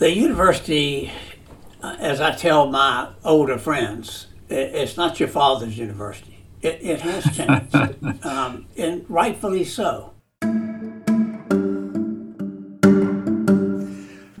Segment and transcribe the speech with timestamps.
[0.00, 1.12] The university,
[1.82, 6.38] uh, as I tell my older friends, it's not your father's university.
[6.62, 10.14] It, it has changed, um, and rightfully so.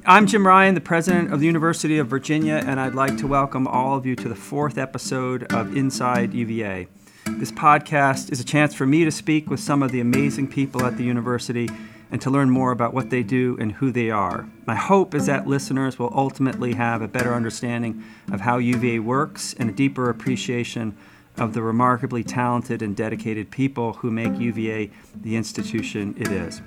[0.06, 3.66] I'm Jim Ryan, the president of the University of Virginia, and I'd like to welcome
[3.66, 6.88] all of you to the fourth episode of Inside UVA.
[7.32, 10.86] This podcast is a chance for me to speak with some of the amazing people
[10.86, 11.68] at the university
[12.10, 14.48] and to learn more about what they do and who they are.
[14.66, 19.54] My hope is that listeners will ultimately have a better understanding of how UVA works
[19.58, 20.96] and a deeper appreciation
[21.36, 26.60] of the remarkably talented and dedicated people who make UVA the institution it is.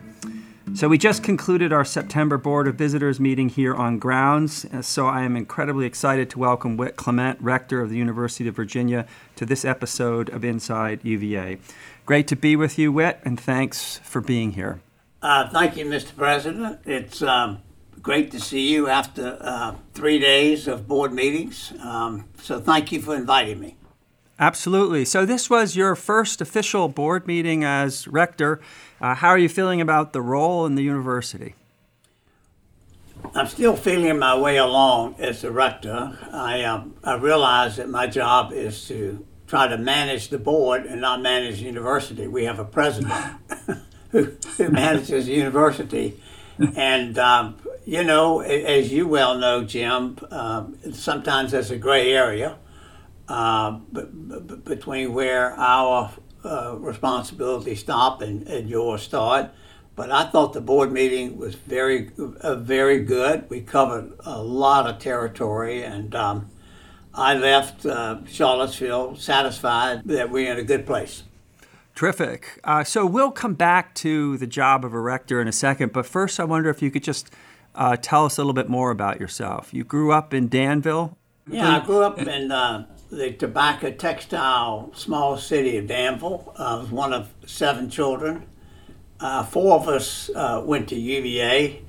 [0.75, 4.65] So, we just concluded our September Board of Visitors meeting here on grounds.
[4.65, 8.55] Uh, so, I am incredibly excited to welcome Whitt Clement, Rector of the University of
[8.55, 9.05] Virginia,
[9.35, 11.59] to this episode of Inside UVA.
[12.05, 14.79] Great to be with you, Whitt, and thanks for being here.
[15.23, 16.13] Uh, thank you, Mr.
[16.17, 16.79] President.
[16.83, 17.61] It's um,
[18.01, 21.71] great to see you after uh, three days of board meetings.
[21.81, 23.77] Um, so, thank you for inviting me.
[24.37, 25.05] Absolutely.
[25.05, 28.59] So, this was your first official board meeting as rector.
[28.99, 31.55] Uh, how are you feeling about the role in the university?
[33.33, 36.17] I'm still feeling my way along as a rector.
[36.33, 40.99] I, um, I realize that my job is to try to manage the board and
[40.99, 42.27] not manage the university.
[42.27, 43.13] We have a president
[44.13, 46.19] who, manages the university.
[46.75, 52.57] And, um, you know, as you well know, Jim, um, sometimes there's a gray area
[53.27, 56.11] uh, b- b- between where our
[56.45, 59.51] uh, responsibilities stop and, and yours start.
[59.95, 62.11] But I thought the board meeting was very,
[62.41, 63.49] uh, very good.
[63.49, 66.49] We covered a lot of territory, and um,
[67.13, 71.23] I left uh, Charlottesville satisfied that we're in a good place.
[71.95, 72.59] Terrific.
[72.63, 76.05] Uh, so we'll come back to the job of a rector in a second, but
[76.05, 77.31] first I wonder if you could just
[77.75, 79.73] uh, tell us a little bit more about yourself.
[79.73, 81.17] You grew up in Danville.
[81.47, 86.53] Yeah, I grew up in uh, the tobacco textile small city of Danville.
[86.57, 88.47] I was one of seven children.
[89.19, 91.83] Uh, four of us uh, went to UVA.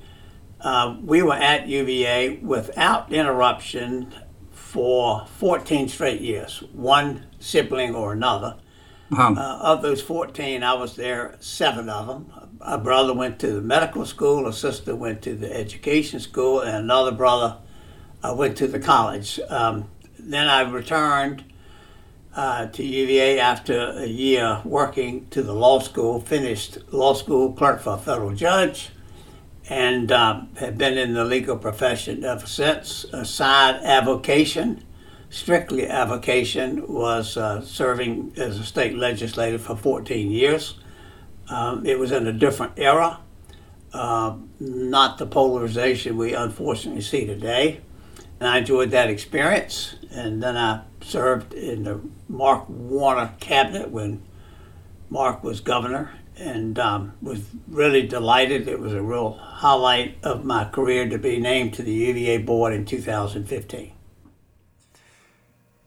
[0.60, 4.14] Uh, we were at UVA without interruption
[4.50, 8.56] for 14 straight years, one sibling or another.
[9.38, 12.32] Uh, of those 14, I was there seven of them.
[12.60, 16.76] A brother went to the medical school, a sister went to the education school, and
[16.76, 17.58] another brother
[18.22, 19.38] uh, went to the college.
[19.48, 19.88] Um,
[20.18, 21.44] then I returned
[22.34, 27.80] uh, to UVA after a year working to the law school, finished law school, clerk
[27.80, 28.90] for a federal judge,
[29.68, 33.06] and uh, have been in the legal profession ever since.
[33.22, 34.82] Side avocation,
[35.34, 40.78] strictly avocation, was uh, serving as a state legislator for 14 years.
[41.48, 43.18] Um, it was in a different era,
[43.92, 47.80] uh, not the polarization we unfortunately see today.
[48.38, 49.96] And I enjoyed that experience.
[50.12, 54.22] And then I served in the Mark Warner cabinet when
[55.10, 58.68] Mark was governor and um, was really delighted.
[58.68, 62.72] It was a real highlight of my career to be named to the UVA board
[62.72, 63.93] in 2015.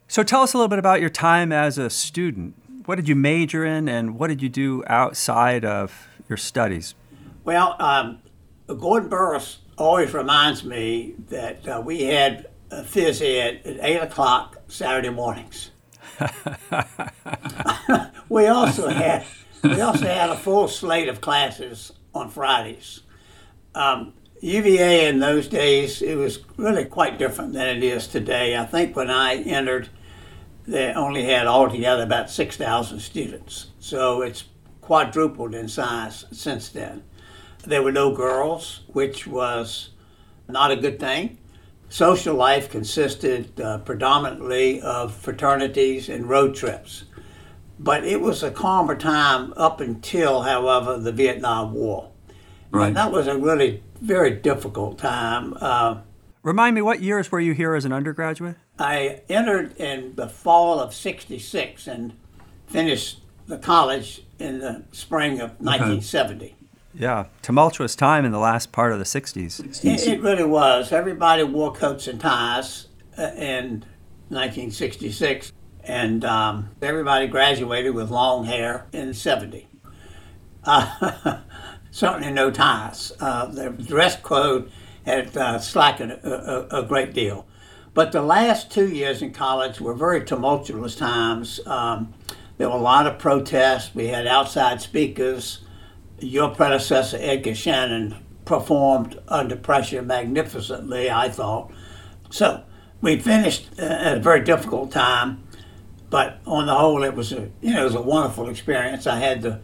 [0.09, 2.55] So tell us a little bit about your time as a student.
[2.85, 6.95] What did you major in and what did you do outside of your studies?
[7.43, 8.19] Well, um,
[8.67, 14.57] Gordon Burris always reminds me that uh, we had a phys ed at 8 o'clock
[14.69, 15.71] Saturday mornings.
[18.29, 19.25] we also had
[19.61, 23.01] we also had a full slate of classes on Fridays.
[23.75, 28.55] Um, UVA in those days it was really quite different than it is today.
[28.57, 29.89] I think when I entered,
[30.67, 34.43] they only had altogether about six thousand students, so it's
[34.81, 37.03] quadrupled in size since then.
[37.65, 39.89] There were no girls, which was
[40.47, 41.37] not a good thing.
[41.89, 47.05] Social life consisted uh, predominantly of fraternities and road trips.
[47.79, 52.11] But it was a calmer time up until, however, the Vietnam War.
[52.71, 52.87] Right.
[52.87, 55.55] And that was a really very difficult time.
[55.61, 55.99] Uh,
[56.43, 58.55] Remind me, what years were you here as an undergraduate?
[58.79, 62.13] I entered in the fall of 66 and
[62.67, 66.55] finished the college in the spring of 1970.
[66.93, 69.85] Yeah, tumultuous time in the last part of the 60s.
[69.85, 70.91] It, it really was.
[70.91, 72.87] Everybody wore coats and ties
[73.17, 73.85] uh, in
[74.29, 75.51] 1966,
[75.83, 79.67] and um, everybody graduated with long hair in 70.
[80.63, 81.39] Uh,
[81.91, 83.11] certainly no ties.
[83.19, 84.71] Uh, the dress code
[85.05, 87.45] had uh, slackened a, a, a, great deal.
[87.97, 91.59] But the last two years in college were very tumultuous times.
[91.65, 92.13] Um,
[92.59, 93.95] there were a lot of protests.
[93.95, 95.61] We had outside speakers
[96.19, 101.71] your predecessor, Edgar Shannon, performed under pressure magnificently, I thought.
[102.29, 102.61] So
[103.01, 105.47] we finished uh, at a very difficult time,
[106.11, 109.07] but on the whole, it was a you know it was a wonderful experience.
[109.07, 109.59] I had the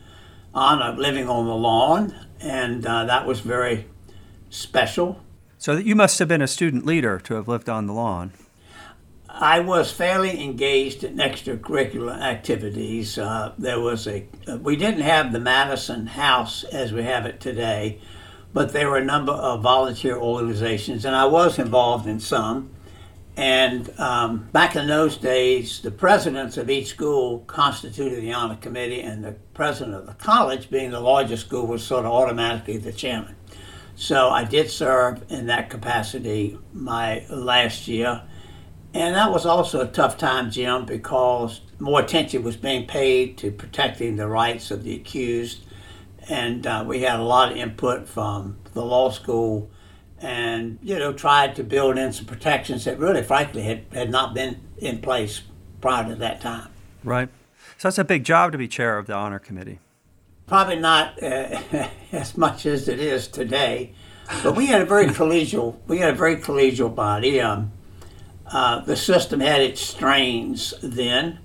[0.56, 3.86] honor of living on the lawn, and uh, that was very
[4.50, 5.22] special.
[5.64, 8.34] So you must have been a student leader to have lived on the lawn.
[9.30, 13.18] I was fairly engaged in extracurricular activities.
[13.18, 17.40] Uh, there was a uh, we didn't have the Madison House as we have it
[17.40, 18.02] today,
[18.52, 22.72] but there were a number of volunteer organizations, and I was involved in some.
[23.38, 29.00] And um, back in those days, the presidents of each school constituted the honor committee,
[29.00, 32.92] and the president of the college, being the largest school, was sort of automatically the
[32.92, 33.38] chairman.
[33.96, 38.24] So I did serve in that capacity my last year.
[38.94, 43.52] And that was also a tough time, Jim, because more attention was being paid to
[43.52, 45.66] protecting the rights of the accused.
[46.30, 49.70] And uh, we had a lot of input from the law school
[50.20, 54.34] and, you know, tried to build in some protections that really, frankly, had, had not
[54.34, 55.42] been in place
[55.82, 56.70] prior to that time.
[57.04, 57.30] Right.
[57.78, 59.80] So that's a big job to be chair of the honor committee.
[60.48, 61.60] Probably not uh,
[62.12, 63.94] as much as it is today,
[64.44, 67.40] but we had a very collegial, we had a very collegial body.
[67.40, 67.72] Um,
[68.52, 71.40] uh, the system had its strains then,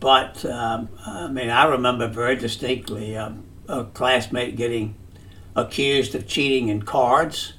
[0.00, 4.96] but um, I mean, I remember very distinctly um, a classmate getting
[5.56, 7.54] accused of cheating in cards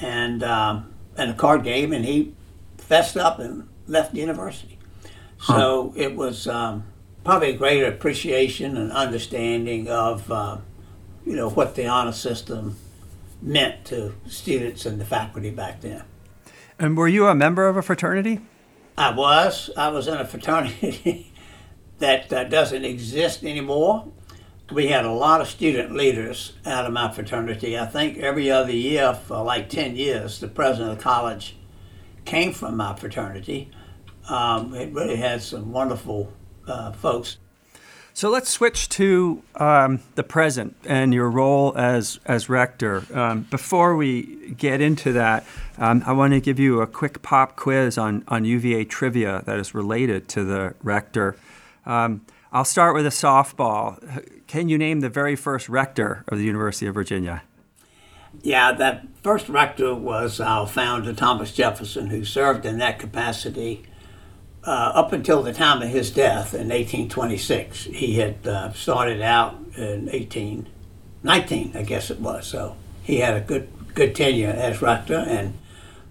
[0.00, 2.34] and um, in a card game, and he
[2.78, 4.78] fessed up and left the university.
[5.38, 6.02] So huh.
[6.02, 6.84] it was um,
[7.24, 10.58] probably a greater appreciation and understanding of uh,
[11.24, 12.76] you know what the honor system
[13.40, 16.02] meant to students and the faculty back then.
[16.78, 18.40] And were you a member of a fraternity?
[18.96, 19.70] I was.
[19.76, 21.32] I was in a fraternity
[21.98, 24.08] that uh, doesn't exist anymore.
[24.72, 27.78] We had a lot of student leaders out of my fraternity.
[27.78, 31.56] I think every other year for like 10 years, the president of the college
[32.24, 33.70] came from my fraternity.
[34.28, 36.32] Um, it really had some wonderful
[36.66, 37.38] uh, folks.
[38.16, 43.04] So let's switch to um, the present and your role as as rector.
[43.12, 45.44] Um, before we get into that,
[45.78, 49.58] um, I want to give you a quick pop quiz on on UVA trivia that
[49.58, 51.36] is related to the rector.
[51.86, 53.98] Um, I'll start with a softball.
[54.46, 57.42] Can you name the very first rector of the University of Virginia?
[58.42, 63.84] Yeah, that first rector was our founder, Thomas Jefferson, who served in that capacity
[64.66, 67.84] uh, up until the time of his death in 1826.
[67.84, 72.46] He had uh, started out in 1819, I guess it was.
[72.46, 75.54] So he had a good good tenure as rector, and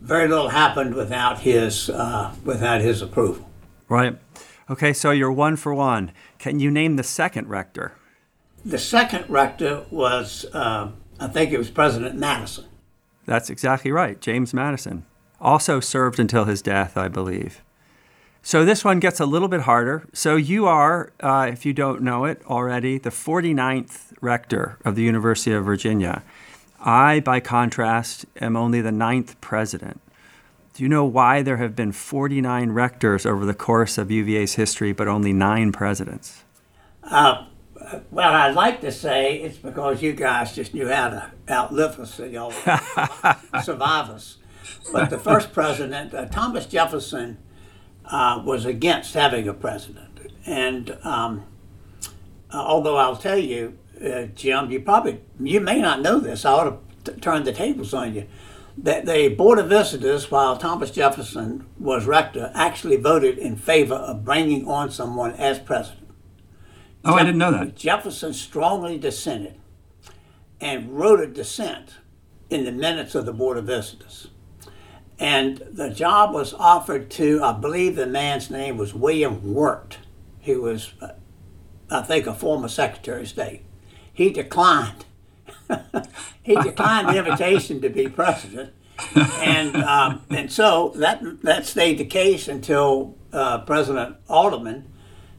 [0.01, 3.49] very little happened without his uh, without his approval.
[3.89, 4.17] Right.
[4.69, 6.11] Okay, so you're one for one.
[6.39, 7.93] Can you name the second rector?
[8.65, 12.65] The second rector was, uh, I think it was President Madison.
[13.25, 15.05] That's exactly right, James Madison.
[15.41, 17.61] Also served until his death, I believe.
[18.45, 20.05] So this one gets a little bit harder.
[20.11, 25.01] So you are, uh, if you don't know it already, the 49th rector of the
[25.01, 26.23] University of Virginia.
[26.81, 30.01] I, by contrast, am only the ninth president.
[30.73, 34.91] Do you know why there have been 49 rectors over the course of UVA's history,
[34.91, 36.43] but only nine presidents?
[37.01, 37.45] Uh,
[38.11, 42.19] well, I'd like to say it's because you guys just knew how to outlive us,
[42.19, 44.37] and y'all survive us.
[44.91, 47.37] But the first president, uh, Thomas Jefferson,
[48.05, 50.31] uh, was against having a president.
[50.45, 51.45] And um,
[52.53, 56.45] uh, although I'll tell you, uh, Jim, you probably you may not know this.
[56.45, 58.27] I ought to t- turn the tables on you.
[58.77, 64.25] That the Board of Visitors, while Thomas Jefferson was rector, actually voted in favor of
[64.25, 66.09] bringing on someone as president.
[67.05, 67.75] Oh, Jeff- I didn't know that.
[67.75, 69.55] Jefferson strongly dissented
[70.59, 71.95] and wrote a dissent
[72.49, 74.27] in the minutes of the Board of Visitors.
[75.23, 79.99] And the job was offered to, I believe the man's name was William Wirt.
[80.41, 80.91] He was,
[81.89, 83.61] I think, a former Secretary of State.
[84.11, 85.05] He declined.
[86.43, 88.73] he declined the invitation to be president.
[89.15, 94.91] and um, and so that that stayed the case until uh, President Alderman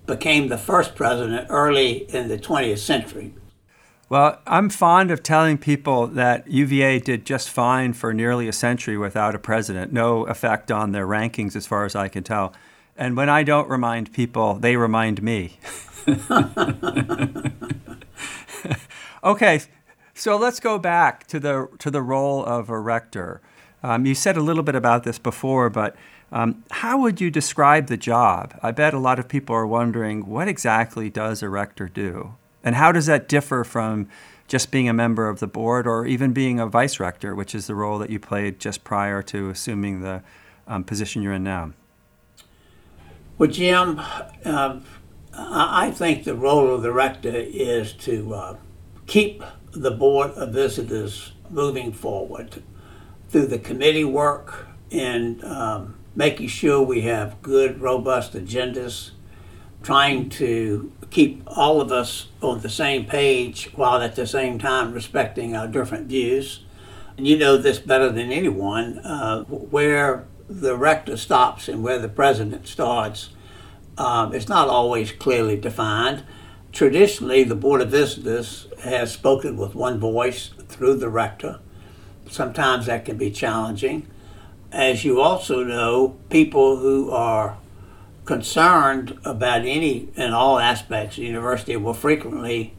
[0.07, 3.35] became the first president early in the 20th century.
[4.09, 8.99] Well, I'm fond of telling people that UVA did just fine for nearly a century
[8.99, 12.53] without a president, no effect on their rankings as far as I can tell.
[12.97, 15.59] And when I don't remind people, they remind me.
[19.25, 19.63] okay,
[20.13, 23.41] so let's go back to the to the role of a rector.
[23.83, 25.97] Um, you said a little bit about this before, but
[26.31, 28.59] um, how would you describe the job?
[28.63, 32.35] I bet a lot of people are wondering what exactly does a rector do?
[32.65, 34.09] And how does that differ from
[34.49, 37.67] just being a member of the board or even being a vice rector, which is
[37.67, 40.23] the role that you played just prior to assuming the
[40.67, 41.73] um, position you're in now?
[43.39, 44.01] Well, Jim,
[44.45, 44.81] uh,
[45.33, 48.57] I think the role of the rector is to uh,
[49.07, 49.43] keep
[49.73, 52.63] the Board of Visitors moving forward
[53.29, 59.11] through the committee work and um, making sure we have good, robust agendas,
[59.85, 64.93] trying to keep all of us on the same page while at the same time
[64.93, 66.65] respecting our different views.
[67.17, 72.09] And you know this better than anyone, uh, where the rector stops and where the
[72.09, 73.29] president starts.
[73.97, 76.25] Um, it's not always clearly defined.
[76.73, 81.61] Traditionally, the Board of Visitors has spoken with one voice through the rector.
[82.29, 84.09] Sometimes that can be challenging.
[84.73, 87.59] As you also know, people who are
[88.25, 92.75] concerned about any and all aspects of the university will frequently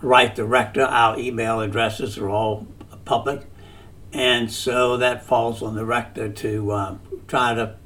[0.00, 0.82] write the rector.
[0.82, 2.66] Our email addresses are all
[3.04, 3.46] public.
[4.12, 7.76] And so that falls on the rector to um, try to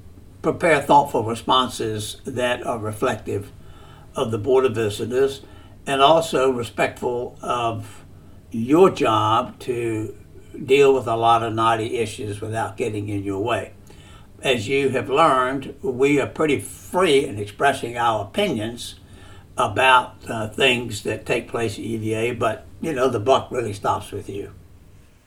[0.42, 3.52] prepare thoughtful responses that are reflective
[4.14, 5.42] of the Board of Visitors
[5.86, 8.04] and also respectful of
[8.50, 10.16] your job to
[10.64, 13.72] deal with a lot of knotty issues without getting in your way.
[14.46, 18.94] As you have learned, we are pretty free in expressing our opinions
[19.58, 24.12] about uh, things that take place at UVA, but you know the buck really stops
[24.12, 24.52] with you.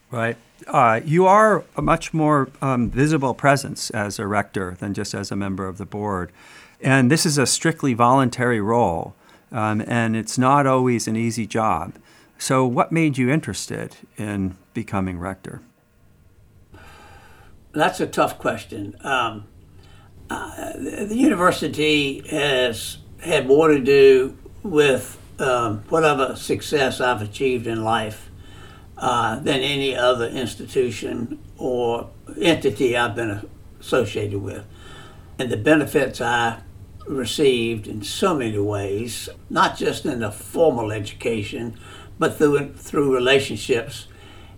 [0.10, 0.38] Right.
[0.66, 5.34] Uh, you are a much more um, visible presence as a rector than just as
[5.34, 6.32] a member of the board.
[6.80, 9.16] And this is a strictly voluntary role,
[9.52, 11.96] um, and it's not always an easy job.
[12.38, 15.62] So, what made you interested in becoming rector?
[17.72, 18.96] That's a tough question.
[19.02, 19.46] Um,
[20.30, 27.84] uh, the university has had more to do with um, whatever success I've achieved in
[27.84, 28.30] life
[28.98, 32.10] uh, than any other institution or
[32.40, 33.48] entity I've been
[33.80, 34.66] associated with.
[35.38, 36.62] And the benefits I
[37.08, 41.78] received in so many ways, not just in the formal education,
[42.20, 44.08] but through, through relationships,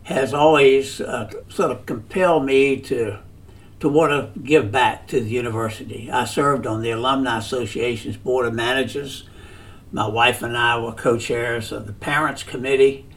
[0.04, 3.20] has always uh, sort of compelled me to
[3.80, 6.12] to want to give back to the university.
[6.12, 9.28] I served on the Alumni Association's Board of Managers.
[9.92, 13.08] My wife and I were co-chairs of the Parents Committee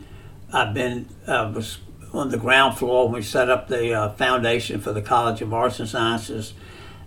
[0.54, 1.78] I've been uh, was
[2.12, 5.52] on the ground floor when we set up the uh, foundation for the College of
[5.52, 6.54] Arts and Sciences,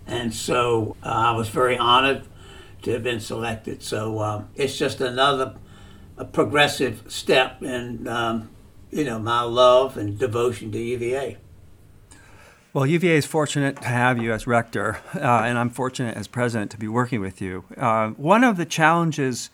[0.06, 2.24] and so uh, I was very honored
[2.82, 3.82] to have been selected.
[3.82, 5.54] So um, it's just another
[6.32, 8.50] progressive step in um,
[8.90, 11.36] you know my love and devotion to UVA.
[12.72, 16.70] Well, UVA is fortunate to have you as rector, uh, and I'm fortunate as president
[16.72, 17.64] to be working with you.
[17.76, 19.50] Uh, one of the challenges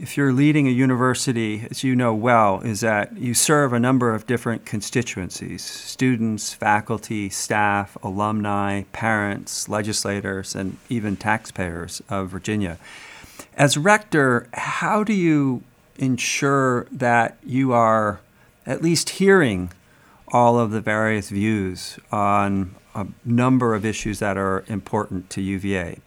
[0.00, 4.14] if you're leading a university, as you know well, is that you serve a number
[4.14, 12.78] of different constituencies students, faculty, staff, alumni, parents, legislators, and even taxpayers of Virginia.
[13.58, 15.62] As rector, how do you
[15.98, 18.20] ensure that you are
[18.66, 19.72] at least hearing
[20.28, 25.98] all of the various views on a number of issues that are important to UVA?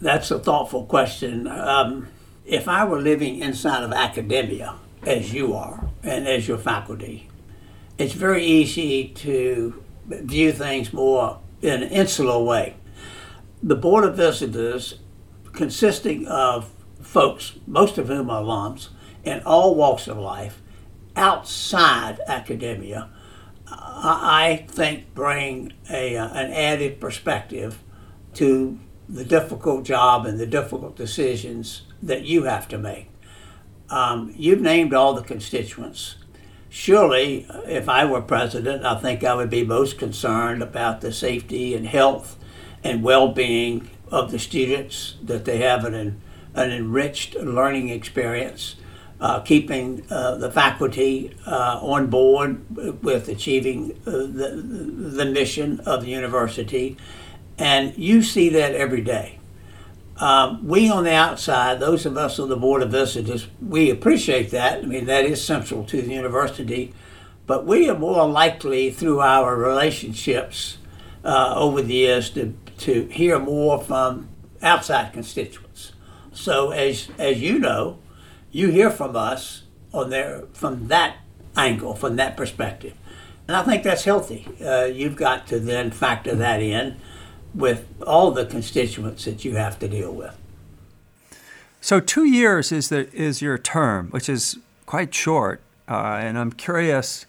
[0.00, 1.46] That's a thoughtful question.
[1.46, 2.08] Um,
[2.44, 7.28] if I were living inside of academia, as you are, and as your faculty,
[7.98, 12.76] it's very easy to view things more in an insular way.
[13.62, 14.98] The Board of Visitors,
[15.52, 16.70] consisting of
[17.02, 18.88] folks, most of whom are alums,
[19.22, 20.62] in all walks of life,
[21.20, 23.08] outside academia,
[23.66, 27.78] I think bring a, uh, an added perspective
[28.34, 33.10] to the difficult job and the difficult decisions that you have to make.
[33.90, 36.16] Um, you've named all the constituents.
[36.68, 41.74] Surely, if I were president, I think I would be most concerned about the safety
[41.74, 42.38] and health
[42.82, 46.20] and well being of the students, that they have an,
[46.54, 48.76] an enriched learning experience,
[49.20, 54.62] uh, keeping uh, the faculty uh, on board with achieving uh, the,
[55.14, 56.96] the mission of the university.
[57.58, 59.38] And you see that every day.
[60.16, 64.50] Um, we on the outside, those of us on the Board of Visitors, we appreciate
[64.50, 64.82] that.
[64.82, 66.92] I mean, that is central to the university.
[67.46, 70.78] But we are more likely through our relationships
[71.24, 74.28] uh, over the years to, to hear more from
[74.62, 75.92] outside constituents.
[76.32, 77.98] So, as, as you know,
[78.52, 81.16] you hear from us on there from that
[81.56, 82.94] angle, from that perspective.
[83.48, 84.46] And I think that's healthy.
[84.64, 86.96] Uh, you've got to then factor that in
[87.54, 90.36] with all the constituents that you have to deal with.
[91.80, 95.60] So two years is the is your term, which is quite short.
[95.88, 97.26] uh, and I'm curious,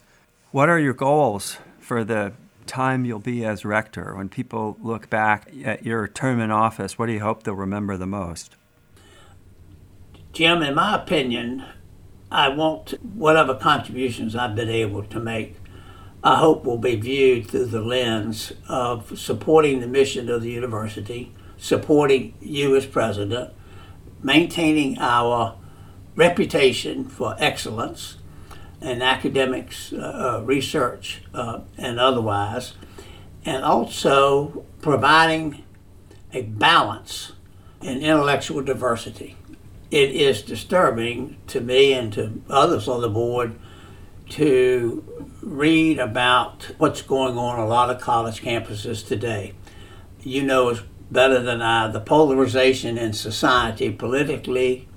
[0.52, 2.34] what are your goals for the
[2.68, 4.16] time you'll be as rector?
[4.16, 7.98] When people look back at your term in office, what do you hope they'll remember
[7.98, 8.56] the most?
[10.34, 11.66] Jim, in my opinion,
[12.32, 15.58] I want whatever contributions I've been able to make,
[16.24, 21.34] I hope will be viewed through the lens of supporting the mission of the university,
[21.58, 23.52] supporting you as president,
[24.24, 25.58] maintaining our
[26.16, 28.18] reputation for excellence
[28.80, 32.74] in academics, uh, uh, research, uh, and otherwise,
[33.44, 35.64] and also providing
[36.34, 37.34] a balance
[37.82, 39.36] in intellectual diversity.
[39.92, 43.60] It is disturbing to me and to others on the board
[44.30, 45.04] to
[45.42, 49.54] read about what's going on a lot of college campuses today.
[50.22, 50.80] You know
[51.12, 54.88] better than I the polarization in society, politically,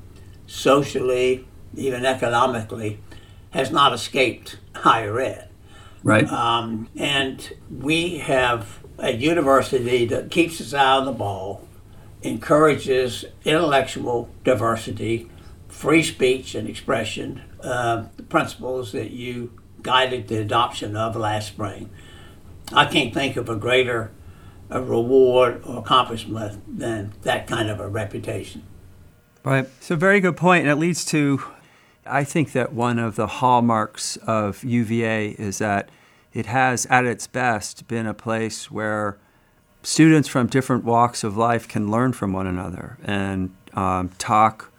[0.46, 3.00] socially, even economically,
[3.50, 5.48] has not escaped higher ed.
[6.04, 6.28] Right.
[6.30, 11.66] Um, and we have a university that keeps its eye on the ball,
[12.24, 15.30] encourages intellectual diversity,
[15.68, 19.52] free speech and expression, uh, the principles that you
[19.82, 21.90] guided the adoption of last spring.
[22.72, 24.10] I can't think of a greater
[24.70, 28.62] a reward or accomplishment than that kind of a reputation.
[29.44, 29.68] Right.
[29.78, 30.62] So, very good point.
[30.62, 31.42] And it leads to
[32.06, 35.88] I think that one of the hallmarks of UVA is that
[36.32, 39.18] it has, at its best, been a place where
[39.84, 44.70] students from different walks of life can learn from one another and um, talk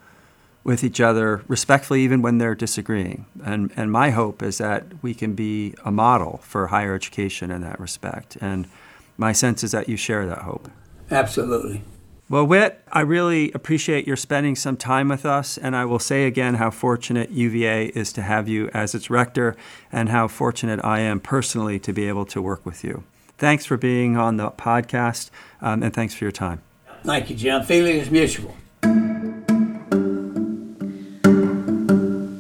[0.63, 3.25] with each other respectfully, even when they're disagreeing.
[3.43, 7.61] And, and my hope is that we can be a model for higher education in
[7.61, 8.35] that respect.
[8.41, 8.67] And
[9.15, 10.69] my sense is that you share that hope.
[11.11, 11.83] Absolutely.
[12.27, 16.25] Well, Whitt, I really appreciate your spending some time with us, and I will say
[16.25, 19.55] again how fortunate UVA is to have you as its rector,
[19.91, 23.03] and how fortunate I am personally to be able to work with you.
[23.37, 25.29] Thanks for being on the podcast,
[25.61, 26.61] um, and thanks for your time.
[27.03, 27.63] Thank you, Jim.
[27.63, 28.55] Feeling is mutual.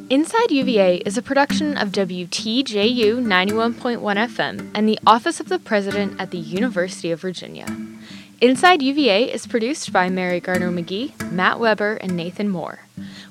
[0.09, 6.19] Inside UVA is a production of WTJU 91.1 FM and the Office of the President
[6.19, 7.67] at the University of Virginia.
[8.39, 12.79] Inside UVA is produced by Mary Gardner McGee, Matt Weber, and Nathan Moore.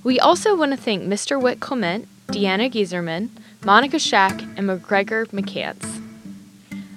[0.02, 1.40] We also want to thank Mr.
[1.40, 3.30] Whitt Clement, Deanna Gieserman,
[3.64, 6.03] Monica Shack, and McGregor McCants.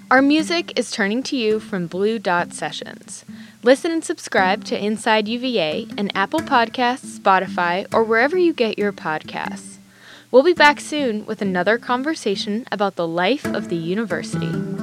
[0.09, 3.25] Our music is turning to you from Blue Dot Sessions.
[3.61, 8.93] Listen and subscribe to Inside UVA and Apple Podcasts, Spotify, or wherever you get your
[8.93, 9.79] podcasts.
[10.31, 14.76] We'll be back soon with another conversation about the life of the university.